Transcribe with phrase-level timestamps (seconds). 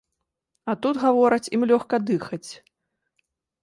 [0.73, 2.45] А тут, гавораць, ім лёгка дыхаць.